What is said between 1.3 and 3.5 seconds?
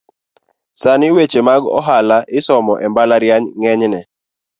mag ohala isomo embalariany